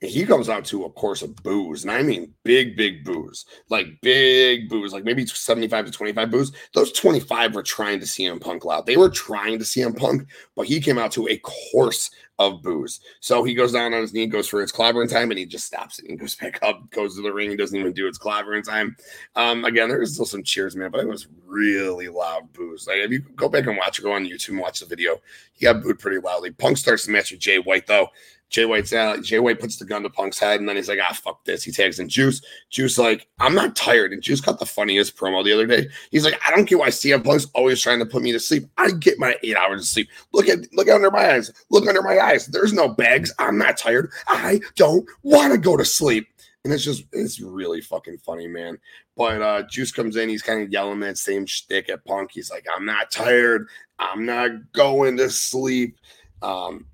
[0.00, 3.86] He comes out to a course of boos, and I mean big, big boos, like
[4.00, 6.52] big boos, like maybe 75 to 25 boos.
[6.72, 8.86] Those 25 were trying to CM Punk loud.
[8.86, 13.00] They were trying to CM Punk, but he came out to a course of boos.
[13.20, 15.66] So he goes down on his knee, goes for his clobbering time, and he just
[15.66, 18.64] stops it and goes back up, goes to the ring, doesn't even do its clobbering
[18.64, 18.96] time.
[19.36, 22.86] Um, again, there was still some cheers, man, but it was really loud boos.
[22.88, 25.20] Like if you go back and watch go on YouTube and watch the video,
[25.52, 26.50] he got booed pretty loudly.
[26.50, 28.08] Punk starts the match with Jay White, though.
[28.50, 29.22] Jay White's out.
[29.22, 31.62] Jay White puts the gun to Punk's head, and then he's like, ah, fuck this.
[31.62, 32.42] He tags in Juice.
[32.68, 34.12] Juice, like, I'm not tired.
[34.12, 35.88] And Juice cut the funniest promo the other day.
[36.10, 38.68] He's like, I don't get why CM Punk's always trying to put me to sleep.
[38.76, 40.08] I get my eight hours of sleep.
[40.32, 41.52] Look at look under my eyes.
[41.70, 42.46] Look under my eyes.
[42.46, 43.32] There's no bags.
[43.38, 44.10] I'm not tired.
[44.26, 46.26] I don't want to go to sleep.
[46.64, 48.78] And it's just it's really fucking funny, man.
[49.16, 52.32] But uh Juice comes in, he's kind of yelling that same shtick at Punk.
[52.32, 53.68] He's like, I'm not tired.
[53.98, 55.96] I'm not going to sleep.
[56.42, 56.86] Um,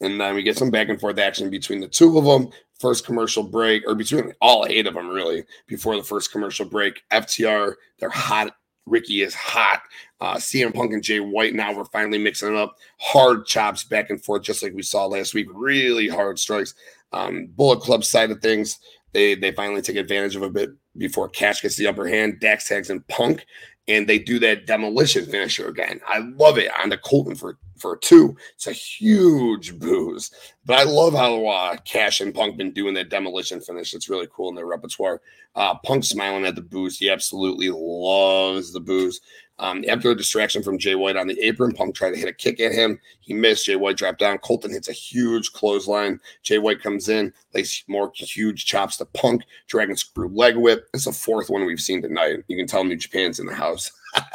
[0.00, 2.50] and then we get some back and forth action between the two of them.
[2.78, 7.02] First commercial break, or between all eight of them, really, before the first commercial break.
[7.10, 8.54] FTR, they're hot.
[8.84, 9.80] Ricky is hot.
[10.20, 12.76] Uh, CM Punk and Jay White now we're finally mixing it up.
[12.98, 15.48] Hard chops back and forth, just like we saw last week.
[15.52, 16.74] Really hard strikes.
[17.12, 18.78] Um, Bullet Club side of things,
[19.12, 22.40] they they finally take advantage of a bit before Cash gets the upper hand.
[22.40, 23.46] Dax tags and Punk,
[23.88, 26.00] and they do that demolition finisher again.
[26.06, 28.36] I love it on the Colton for for two.
[28.54, 30.30] It's a huge boos,
[30.64, 33.94] but I love how uh, Cash and Punk been doing that demolition finish.
[33.94, 35.20] It's really cool in their repertoire.
[35.54, 36.98] Uh, Punk smiling at the boos.
[36.98, 39.20] He absolutely loves the boos.
[39.58, 42.32] Um, after a distraction from Jay White on the apron, Punk tried to hit a
[42.32, 43.00] kick at him.
[43.20, 43.64] He missed.
[43.64, 44.38] Jay White dropped down.
[44.38, 46.20] Colton hits a huge clothesline.
[46.42, 49.44] Jay White comes in, lays more huge chops to Punk.
[49.66, 50.88] Dragon screw leg whip.
[50.92, 52.44] It's the fourth one we've seen tonight.
[52.48, 53.90] You can tell New Japan's in the house.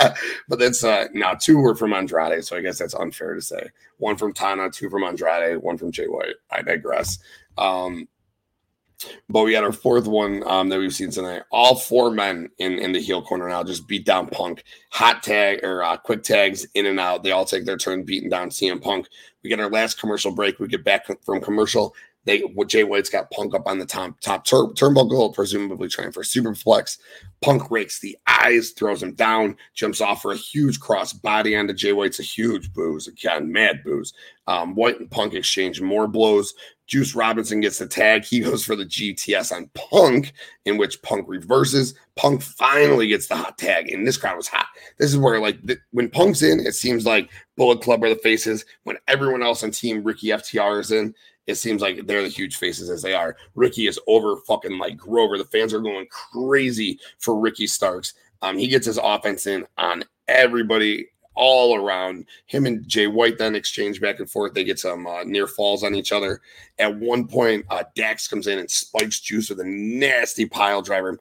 [0.48, 3.70] but that's uh now two were from Andrade, so I guess that's unfair to say.
[3.98, 6.36] One from Tana, two from Andrade, one from Jay White.
[6.52, 7.20] I digress.
[7.58, 8.08] Um,
[9.30, 11.44] but we had our fourth one um, that we've seen tonight.
[11.52, 14.64] All four men in, in the heel corner now just beat down Punk.
[14.92, 17.24] Hot tag or uh, quick tags in and out.
[17.24, 19.08] They all take their turn beating down CM Punk.
[19.44, 20.60] We get our last commercial break.
[20.60, 21.96] We get back from commercial.
[22.26, 26.22] They Jay White's got Punk up on the top top tur- turnbuckle, presumably trying for
[26.22, 27.00] a superflex.
[27.42, 31.74] Punk rakes the eyes, throws him down, jumps off for a huge cross body onto
[31.74, 34.14] Jay White's a huge boos again, mad boos.
[34.46, 36.54] Um, White and Punk exchange more blows.
[36.92, 38.26] Juice Robinson gets the tag.
[38.26, 40.34] He goes for the GTS on Punk,
[40.66, 41.96] in which Punk reverses.
[42.18, 44.68] Punk finally gets the hot tag, and this crowd was hot.
[45.00, 48.18] This is where, like, the, when Punk's in, it seems like Bullet Club are the
[48.18, 48.66] faces.
[48.84, 51.16] When everyone else on Team Ricky FTR is in,
[51.48, 53.38] it seems like they're the huge faces as they are.
[53.56, 55.38] Ricky is over fucking like Grover.
[55.38, 58.16] The fans are going crazy for Ricky Starks.
[58.42, 62.26] Um, he gets his offense in on everybody all around.
[62.46, 64.54] Him and Jay White then exchange back and forth.
[64.54, 66.42] They get some uh, near falls on each other.
[66.80, 71.20] At one point, uh, Dax comes in and spikes Juice with a nasty pile driver.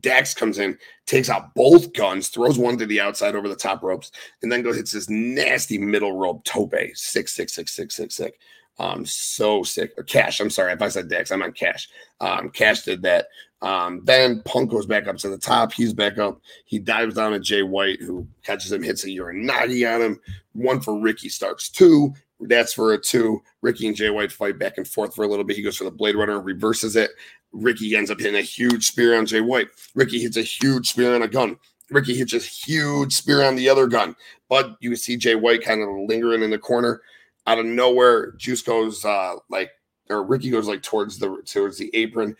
[0.00, 3.82] Dax comes in, takes out both guns, throws one to the outside over the top
[3.82, 6.74] ropes, and then goes hits this nasty middle rope tope.
[6.94, 8.36] Six, six, six, six, six, six.
[8.78, 9.92] Um, so sick.
[9.96, 11.88] Or Cash, I'm sorry if I said Dax, I meant Cash.
[12.20, 13.26] Um, Cash did that.
[13.60, 15.72] Um, then Punk goes back up to the top.
[15.72, 16.40] He's back up.
[16.64, 20.20] He dives down at Jay White, who catches him, hits a Uranage on him.
[20.52, 22.14] One for Ricky Starks two.
[22.40, 23.42] That's for a two.
[23.62, 25.56] Ricky and Jay White fight back and forth for a little bit.
[25.56, 27.10] He goes for the Blade Runner, reverses it.
[27.52, 29.68] Ricky ends up hitting a huge spear on Jay White.
[29.94, 31.56] Ricky hits a huge spear on a gun.
[31.90, 34.14] Ricky hits a huge spear on the other gun.
[34.48, 37.00] But you see Jay White kind of lingering in the corner.
[37.46, 39.70] Out of nowhere, Juice goes uh like
[40.10, 42.36] or Ricky goes like towards the towards the apron.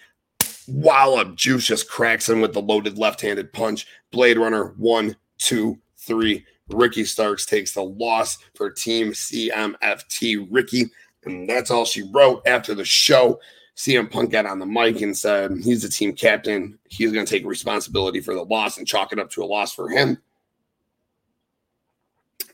[0.69, 3.87] Wallop Juice just cracks him with the loaded left-handed punch.
[4.11, 6.45] Blade Runner one, two, three.
[6.69, 10.47] Ricky Starks takes the loss for Team CMFT.
[10.51, 10.91] Ricky,
[11.25, 13.41] and that's all she wrote after the show.
[13.77, 16.77] CM Punk got on the mic and said he's the team captain.
[16.89, 19.73] He's going to take responsibility for the loss and chalk it up to a loss
[19.73, 20.19] for him.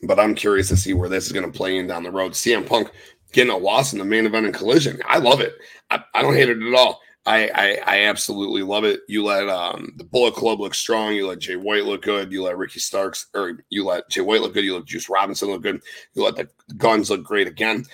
[0.03, 2.33] But I'm curious to see where this is going to play in down the road.
[2.33, 2.91] CM Punk
[3.31, 5.01] getting a loss in the main event and collision.
[5.07, 5.55] I love it.
[5.89, 7.01] I, I don't hate it at all.
[7.25, 9.01] I, I, I absolutely love it.
[9.07, 11.13] You let um, the Bullet Club look strong.
[11.13, 12.31] You let Jay White look good.
[12.31, 14.63] You let Ricky Starks or you let Jay White look good.
[14.63, 15.81] You let Juice Robinson look good.
[16.13, 17.85] You let the guns look great again.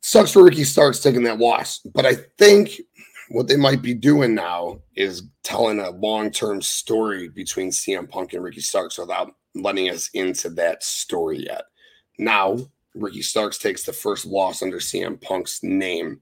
[0.00, 2.80] Sucks for Ricky Starks taking that loss, but I think
[3.28, 8.32] what they might be doing now is telling a long term story between CM Punk
[8.32, 11.62] and Ricky Starks without letting us into that story yet.
[12.18, 12.58] Now,
[12.94, 16.20] Ricky Starks takes the first loss under CM Punk's name.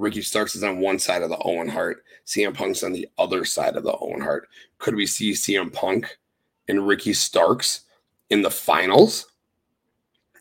[0.00, 2.04] Ricky Starks is on one side of the Owen Hart.
[2.26, 4.48] CM Punk's on the other side of the Owen Hart.
[4.78, 6.18] Could we see CM Punk
[6.68, 7.82] and Ricky Starks
[8.30, 9.26] in the finals?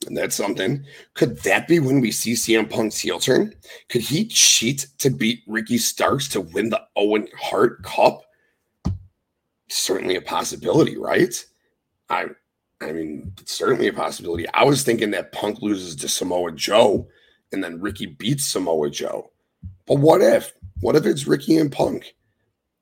[0.08, 0.86] And that's something.
[1.14, 3.54] Could that be when we see CM Punk's heel turn?
[3.90, 8.22] Could he cheat to beat Ricky Starks to win the Owen Hart Cup?
[9.68, 11.34] Certainly a possibility, right?
[12.10, 12.28] I
[12.82, 14.48] I mean, it's certainly a possibility.
[14.54, 17.10] I was thinking that Punk loses to Samoa Joe
[17.52, 19.32] and then Ricky beats Samoa Joe.
[19.90, 20.54] But what if?
[20.82, 22.16] What if it's Ricky and Punk?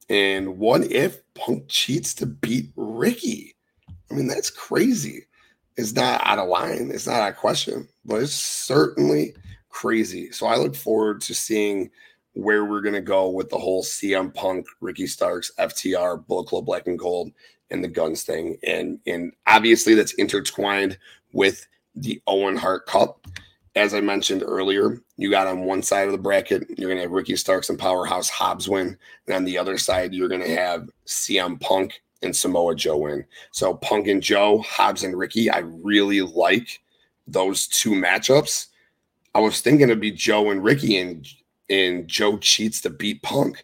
[0.10, 3.56] And what if Punk cheats to beat Ricky?
[4.12, 5.26] I mean, that's crazy.
[5.78, 6.92] It's not out of line.
[6.94, 9.36] It's not out of question, but it's certainly
[9.70, 10.32] crazy.
[10.34, 11.90] So I look forward to seeing
[12.34, 16.66] where we're going to go with the whole CM Punk, Ricky Starks, FTR, Bullet Club
[16.66, 17.32] Black and Gold,
[17.72, 18.58] and the Guns thing.
[18.68, 20.98] And, and obviously that's intertwined
[21.32, 23.26] with the Owen Hart Cup.
[23.78, 27.04] As I mentioned earlier, you got on one side of the bracket, you're going to
[27.04, 28.98] have Ricky Starks and Powerhouse Hobbs win.
[29.28, 33.24] And on the other side, you're going to have CM Punk and Samoa Joe win.
[33.52, 36.82] So Punk and Joe, Hobbs and Ricky, I really like
[37.28, 38.66] those two matchups.
[39.36, 41.28] I was thinking it'd be Joe and Ricky, and
[41.70, 43.64] and Joe cheats to beat Punk.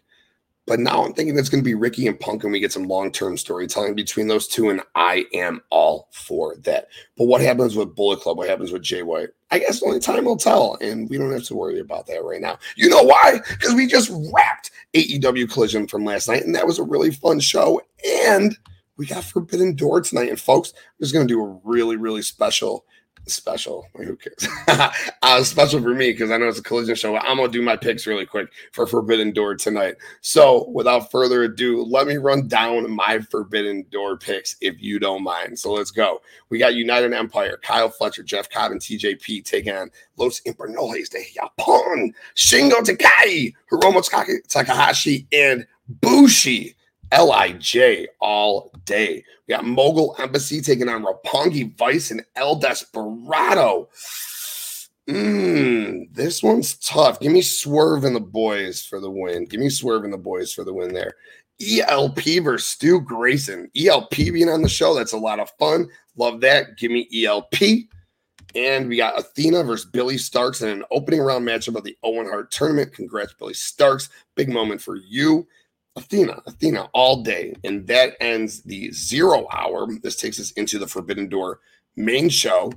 [0.66, 2.88] But now I'm thinking it's going to be Ricky and Punk, and we get some
[2.88, 6.88] long term storytelling between those two, and I am all for that.
[7.18, 8.38] But what happens with Bullet Club?
[8.38, 9.28] What happens with Jay White?
[9.50, 12.40] I guess only time will tell, and we don't have to worry about that right
[12.40, 12.58] now.
[12.76, 13.40] You know why?
[13.50, 17.40] Because we just wrapped AEW Collision from last night, and that was a really fun
[17.40, 17.82] show.
[18.26, 18.56] And
[18.96, 22.22] we got Forbidden Door tonight, and folks, I'm just going to do a really, really
[22.22, 22.86] special
[23.26, 23.86] special.
[23.96, 24.48] Who cares?
[25.22, 27.16] uh, special for me because I know it's a collision show.
[27.16, 29.96] I'm gonna do my picks really quick for Forbidden Door tonight.
[30.20, 35.22] So without further ado, let me run down my Forbidden Door picks if you don't
[35.22, 35.58] mind.
[35.58, 36.20] So let's go.
[36.50, 41.24] We got United Empire, Kyle Fletcher, Jeff Cobb, and TJP taking on Los Ingobernables de
[41.34, 46.74] Japón, Shingo Takagi, Hiromu Takahashi, and Bushi.
[47.12, 49.24] LIJ all day.
[49.46, 53.88] We got Mogul Embassy taking on Roppongi Vice and El Desperado.
[55.08, 57.20] Mmm, this one's tough.
[57.20, 59.44] Give me Swerve and the boys for the win.
[59.44, 61.14] Give me Swerve and the boys for the win there.
[61.60, 63.70] ELP versus Stu Grayson.
[63.76, 65.88] ELP being on the show, that's a lot of fun.
[66.16, 66.76] Love that.
[66.78, 67.54] Give me ELP.
[68.54, 72.26] And we got Athena versus Billie Starkz in an opening round matchup of the Owen
[72.26, 72.92] Hart tournament.
[72.92, 74.08] Congrats, Billie Starkz.
[74.36, 75.46] Big moment for you.
[75.96, 77.54] Athena, Athena all day.
[77.64, 79.86] And that ends the zero hour.
[80.02, 81.60] This takes us into the Forbidden Door
[81.96, 82.72] main show.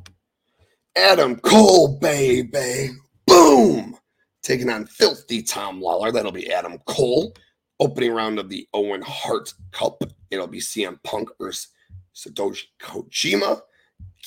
[0.96, 2.90] Adam Cole, baby.
[3.26, 3.98] Boom.
[4.44, 6.12] Taking on filthy Tom Lawlor.
[6.12, 7.34] That'll be Adam Cole.
[7.80, 10.02] Opening round of the Owen Hart Cup.
[10.32, 11.68] It'll be CM Punk versus
[12.16, 13.62] Satoshi Kojima.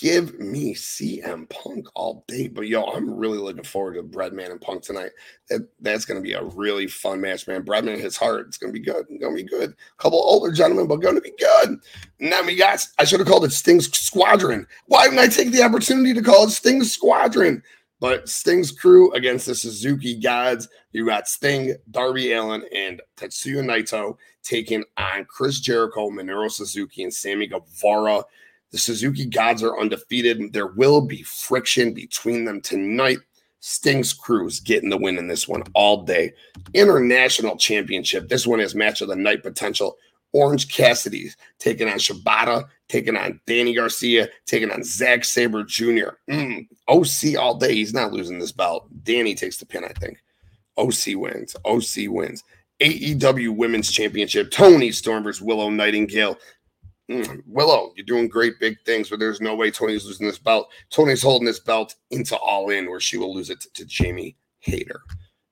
[0.00, 2.48] Give me CM Punk all day.
[2.48, 5.10] But yo, I'm really looking forward to Breadman and Punk tonight.
[5.50, 7.64] That, that's to be a really fun match, man.
[7.64, 8.46] Breadman hits hard.
[8.46, 9.04] It's to be good.
[9.10, 9.72] It's to be good.
[9.72, 11.80] A couple older gentlemen, but to be good.
[12.18, 14.66] Then we got, I should have called it Sting's Squadron.
[14.86, 17.62] Why didn't I take the opportunity to call it Sting's Squadron?
[18.00, 20.66] But Sting's crew against the Suzuki Gods.
[20.92, 27.12] You got Sting, Darby Allin, and Tetsuya Naito taking on Chris Jericho, Minoru Suzuki, and
[27.12, 28.24] Sammy Guevara.
[28.72, 30.52] The Suzuki gods are undefeated.
[30.52, 33.18] There will be friction between them tonight.
[33.60, 36.32] Sting's Cruz getting the win in this one all day.
[36.72, 38.28] International Championship.
[38.28, 39.96] This one is match of the night potential.
[40.32, 46.10] Orange Cassidy taking on Shibata, taking on Danny Garcia, taking on Zack Sabre Jr.
[46.30, 47.74] Mm, OC all day.
[47.74, 48.86] He's not losing this belt.
[49.02, 50.22] Danny takes the pin, I think.
[50.76, 51.56] OC wins.
[51.64, 52.44] OC wins.
[52.80, 54.50] AEW Women's Championship.
[54.50, 56.38] Toni Storm versus Willow Nightingale.
[57.10, 60.70] Mm, Willow, you're doing great big things, but there's no way Toni's losing this belt.
[60.90, 64.36] Toni's holding this belt into All In, where she will lose it to, to Jamie
[64.60, 65.02] Hayter.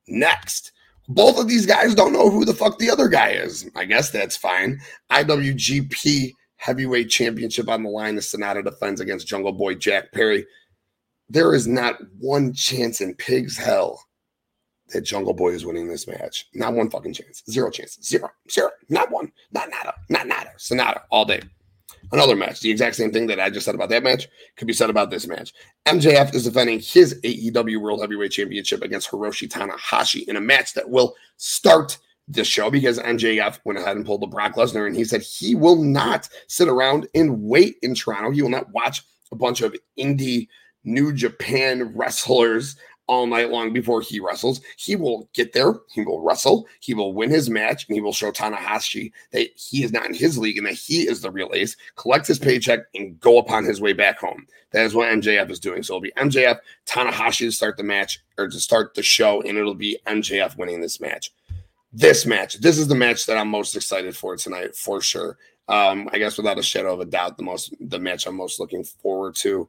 [0.06, 0.70] Next,
[1.08, 3.68] both of these guys don't know who the fuck the other guy is.
[3.74, 4.78] I guess that's fine.
[5.10, 8.14] IWGP Heavyweight Championship on the line.
[8.14, 10.46] The Sanada defends against Jungle Boy Jack Perry.
[11.28, 14.07] There is not one chance in pig's hell
[14.92, 16.48] that Jungle Boy is winning this match.
[16.54, 17.42] Not one fucking chance.
[17.50, 17.98] Zero chance.
[18.02, 18.30] Zero.
[18.50, 18.70] Zero.
[18.88, 19.32] Not one.
[19.52, 19.94] Not nada.
[20.08, 20.50] Not nada.
[20.58, 21.42] Sanada all day.
[22.10, 22.60] Another match.
[22.60, 25.10] The exact same thing that I just said about that match could be said about
[25.10, 25.52] this match.
[25.86, 30.88] MJF is defending his AEW World Heavyweight Championship against Hiroshi Tanahashi in a match that
[30.88, 31.98] will start
[32.28, 35.54] the show because MJF went ahead and pulled the Brock Lesnar and he said he
[35.54, 38.30] will not sit around and wait in Toronto.
[38.30, 40.48] He will not watch a bunch of indie
[40.84, 42.76] New Japan wrestlers
[43.08, 44.60] all night long before he wrestles.
[44.76, 48.12] He will get there, he will wrestle, he will win his match, and he will
[48.12, 51.50] show Tanahashi that he is not in his league and that he is the real
[51.54, 54.46] ace, collect his paycheck, and go upon his way back home.
[54.70, 55.82] That is what MJF is doing.
[55.82, 59.56] So it'll be MJF, Tanahashi to start the match or to start the show, and
[59.56, 61.32] it'll be MJF winning this match.
[61.92, 65.38] This match, this is the match that I'm most excited for tonight, for sure.
[65.68, 68.60] Um, I guess without a shadow of a doubt, the most the match I'm most
[68.60, 69.68] looking forward to.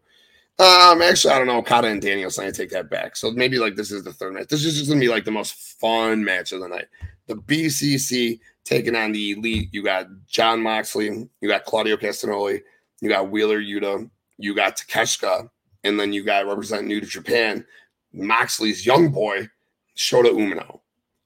[0.60, 1.60] Um, actually, I don't know.
[1.60, 3.16] Okada and Danielson, I take that back.
[3.16, 4.50] So maybe like this is the third match.
[4.50, 6.88] This is just gonna be like the most fun match of the night.
[7.28, 9.70] The BCC taking on the elite.
[9.72, 12.62] You got Jon Moxley, you got Claudio Castagnoli,
[13.00, 15.50] you got Wheeler Yuta, you got Takeshita,
[15.86, 17.66] and then you got represent New to Japan,
[18.12, 19.48] Moxley's young boy,
[19.96, 20.82] Shota Umino.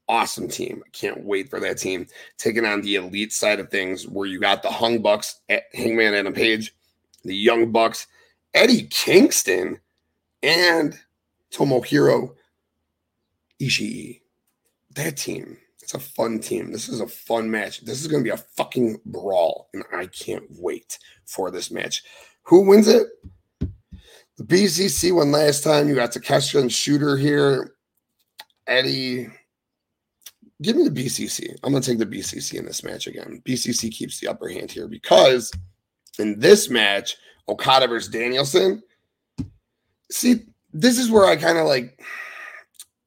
[0.07, 0.83] Awesome team.
[0.85, 2.05] I can't wait for that team
[2.37, 5.41] taking on the elite side of things, where you got the Hung Bucks,
[5.73, 6.75] Hangman Adam Page,
[7.23, 8.05] the Young Bucks
[8.53, 9.79] Eddie Kingston
[10.41, 10.97] and
[11.51, 12.35] Tomohiro
[13.61, 14.21] Ishii.
[14.95, 15.57] That team.
[15.81, 16.71] It's a fun team.
[16.71, 17.81] This is a fun match.
[17.81, 22.03] This is going to be a fucking brawl, and I can't wait for this match.
[22.43, 23.07] Who wins it?
[24.37, 25.89] The BCC won last time.
[25.89, 27.75] You got Takeshita and Shooter here.
[28.65, 29.27] Eddie,
[30.61, 31.53] give me the BCC.
[31.63, 33.41] I'm going to take the BCC in this match again.
[33.45, 35.51] BCC keeps the upper hand here because
[36.17, 38.81] in this match, Okada versus Danielson.
[40.11, 42.01] See, this is where I kind of like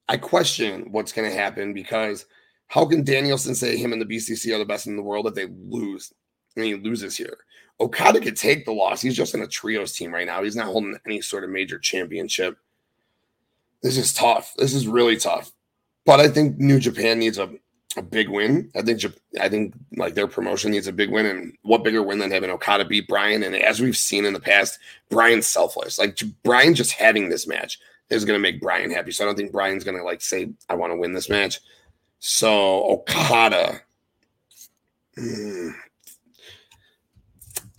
[0.08, 2.26] I question what's going to happen because
[2.68, 5.34] how can Danielson say him and the BCC are the best in the world if
[5.34, 6.12] they lose?
[6.56, 7.38] and he loses here.
[7.78, 9.02] Okada could take the loss.
[9.02, 10.42] He's just in a trios team right now.
[10.42, 12.56] He's not holding any sort of major championship.
[13.82, 14.54] This is tough.
[14.56, 15.52] This is really tough.
[16.06, 17.50] But I think New Japan needs a,
[17.96, 18.70] a big win.
[18.76, 19.02] I think
[19.40, 22.50] I think like their promotion needs a big win, and what bigger win than having
[22.50, 23.42] Okada beat Bryan?
[23.42, 24.78] And as we've seen in the past,
[25.10, 25.98] Bryan's selfless.
[25.98, 27.78] Like Bryan just having this match
[28.10, 29.10] is going to make Bryan happy.
[29.12, 31.60] So I don't think Bryan's going to like say, "I want to win this match."
[32.18, 33.80] So Okada.
[35.18, 35.72] Mm,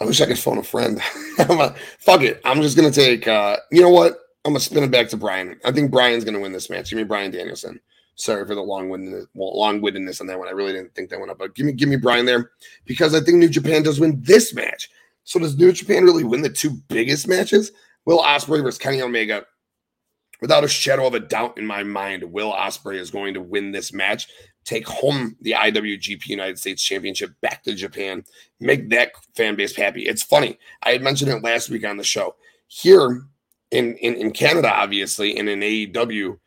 [0.01, 0.99] I wish I could phone a friend.
[1.39, 2.41] a, fuck it.
[2.43, 3.27] I'm just gonna take.
[3.27, 4.13] uh You know what?
[4.45, 5.59] I'm gonna spin it back to Bryan.
[5.65, 6.89] I think Bryan's gonna win this match.
[6.89, 7.79] Give me Bryan Danielson.
[8.17, 10.47] Sorry for the long windedness, long windedness on that one.
[10.47, 12.51] I really didn't think that one up, but give me give me Bryan there
[12.85, 14.89] because I think New Japan does win this match.
[15.23, 17.71] So does New Japan really win the two biggest matches?
[18.05, 19.45] Will Ospreay versus Kenny Omega?
[20.41, 23.71] Without a shadow of a doubt in my mind, Will Ospreay is going to win
[23.71, 24.27] this match
[24.67, 28.25] take home the IWGP United States Championship back to Japan,
[28.59, 30.03] make that fan base happy.
[30.03, 30.59] It's funny.
[30.83, 32.35] I had mentioned it last week on the show.
[32.67, 33.21] Here
[33.71, 36.37] in, in, in Canada, obviously, and in AEW,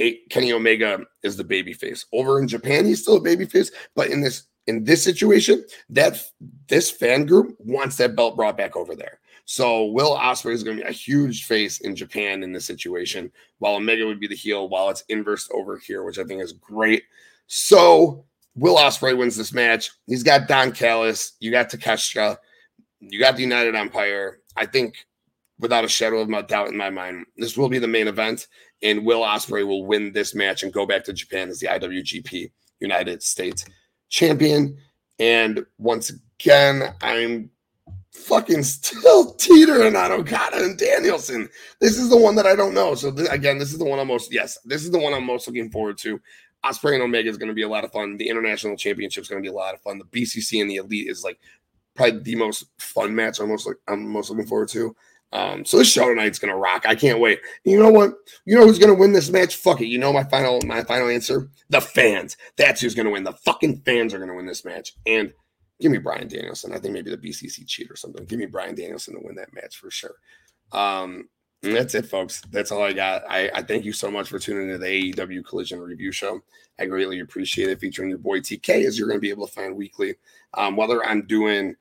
[0.00, 2.04] a, Kenny Omega is the babyface.
[2.12, 6.22] Over in Japan, he's still a babyface, but in this in this situation, that
[6.68, 9.20] this fan group wants that belt brought back over there.
[9.44, 13.30] So Will Ospreay is going to be a huge face in Japan in this situation,
[13.58, 16.52] while Omega would be the heel, while it's inverse over here, which I think is
[16.52, 17.04] great.
[17.46, 18.24] So
[18.56, 19.92] Will Ospreay wins this match.
[20.08, 21.36] He's got Don Callis.
[21.38, 22.38] You got Takeshita.
[22.98, 24.40] You got the United Empire.
[24.56, 24.96] I think,
[25.60, 28.48] without a shadow of a doubt in my mind, this will be the main event,
[28.82, 32.50] and Will Ospreay will win this match and go back to Japan as the IWGP
[32.80, 33.64] United States
[34.08, 34.76] champion.
[35.18, 37.50] And once again, I'm
[38.12, 41.48] fucking still teetering on Okada and Danielson.
[41.80, 42.94] This is the one that I don't know.
[42.94, 45.26] So th- again, this is the one I'm most yes, this is the one I'm
[45.26, 46.20] most looking forward to.
[46.64, 48.16] Ospreay and Omega is going to be a lot of fun.
[48.16, 49.98] The international championship is going to be a lot of fun.
[49.98, 51.38] The BCC and the Elite is like
[51.94, 54.94] probably the most fun match I'm most like I'm most looking forward to.
[55.32, 56.86] Um, so this show tonight's gonna rock.
[56.86, 57.40] I can't wait.
[57.64, 58.14] You know what?
[58.44, 59.56] You know who's gonna win this match?
[59.56, 59.86] Fuck it.
[59.86, 61.50] You know my final my final answer?
[61.68, 62.36] The fans.
[62.56, 63.24] That's who's gonna win.
[63.24, 64.94] The fucking fans are gonna win this match.
[65.06, 65.32] And
[65.80, 66.72] give me Bryan Danielson.
[66.72, 68.24] I think maybe the BCC cheat or something.
[68.24, 70.14] Give me Bryan Danielson to win that match for sure.
[70.72, 71.28] Um,
[71.62, 72.42] and that's it, folks.
[72.50, 73.22] That's all I got.
[73.28, 76.40] I, I, thank you so much for tuning into the AEW Collision Review Show.
[76.78, 77.80] I greatly appreciate it.
[77.80, 80.16] Featuring your boy TK, as you're going to be able to find weekly.
[80.54, 81.74] Um, whether I'm doing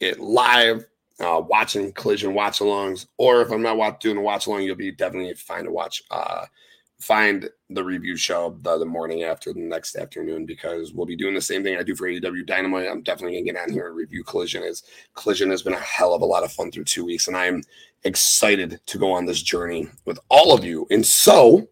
[0.00, 0.84] it live,
[1.22, 4.76] uh, watching Collision watch alongs, or if I'm not watch, doing a watch along, you'll
[4.76, 6.02] be definitely fine to watch.
[6.10, 6.46] Uh,
[7.02, 11.34] find the review show the, the morning after the next afternoon because we'll be doing
[11.34, 12.88] the same thing I do for AEW Dynamite.
[12.88, 14.62] I'm definitely gonna get on here and review Collision.
[14.62, 17.36] Is Collision has been a hell of a lot of fun through two weeks, and
[17.36, 17.62] I'm
[18.04, 20.86] excited to go on this journey with all of you.
[20.90, 21.68] And so,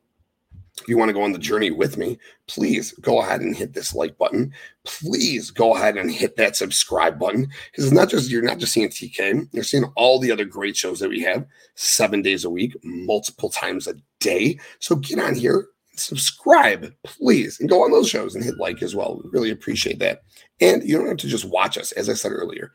[0.91, 3.95] you want to go on the journey with me, please go ahead and hit this
[3.95, 4.53] like button.
[4.85, 8.73] Please go ahead and hit that subscribe button because it's not just you're not just
[8.73, 12.51] seeing TK, you're seeing all the other great shows that we have seven days a
[12.51, 14.59] week, multiple times a day.
[14.81, 18.95] So get on here, subscribe, please, and go on those shows and hit like as
[18.95, 19.23] well.
[19.25, 20.23] Really appreciate that.
[20.61, 22.73] And you don't have to just watch us, as I said earlier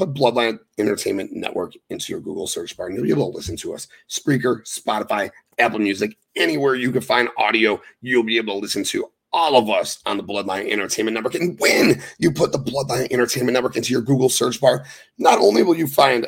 [0.00, 3.56] put Bloodline Entertainment Network into your Google search bar and you'll be able to listen
[3.58, 3.86] to us.
[4.08, 9.10] Spreaker, Spotify, Apple Music, anywhere you can find audio, you'll be able to listen to
[9.32, 11.34] all of us on the Bloodline Entertainment Network.
[11.36, 14.84] And when you put the Bloodline Entertainment Network into your Google search bar,
[15.18, 16.26] not only will you find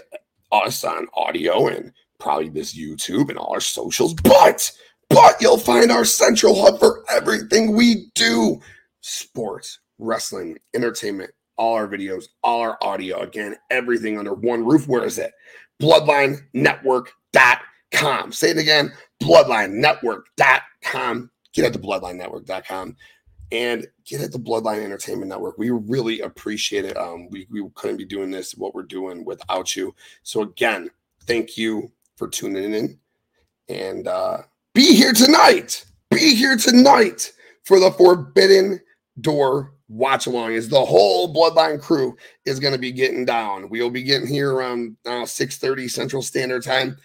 [0.52, 4.70] us on audio and probably this YouTube and all our socials, but
[5.08, 8.60] but you'll find our central hub for everything we do
[9.00, 13.20] sports, wrestling, entertainment, all our videos, all our audio.
[13.20, 14.88] Again, everything under one roof.
[14.88, 15.32] Where is it?
[17.92, 18.32] Bloodlinenetwork.com.
[18.32, 21.30] Say it again bloodlinenetwork.com.
[21.52, 22.96] Get at the bloodlinenetwork.com
[23.52, 25.58] and get at the Bloodline Entertainment Network.
[25.58, 26.96] We really appreciate it.
[26.96, 29.94] Um, we, we couldn't be doing this, what we're doing without you.
[30.22, 30.90] So, again,
[31.26, 32.98] thank you for tuning in
[33.68, 34.38] and uh,
[34.74, 35.84] be here tonight.
[36.10, 37.32] Be here tonight
[37.64, 38.80] for the Forbidden
[39.20, 42.16] Door watch along is the whole bloodline crew
[42.46, 46.22] is going to be getting down we'll be getting here around uh, 6 30 central
[46.22, 46.96] standard time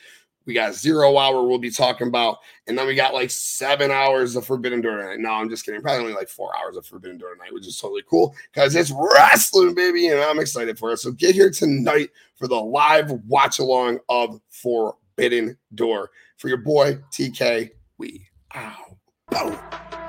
[0.48, 2.40] We got zero hour we'll be talking about.
[2.66, 5.20] And then we got like seven hours of Forbidden Door tonight.
[5.20, 5.82] No, I'm just kidding.
[5.82, 8.92] Probably only like four hours of Forbidden Door tonight, which is totally cool because it's
[8.92, 10.08] wrestling, baby.
[10.08, 10.98] And I'm excited for it.
[10.98, 16.12] So get here tonight for the live watch along of Forbidden Door.
[16.38, 18.26] For your boy, TK, we
[18.56, 18.98] out.
[19.30, 20.07] Boom.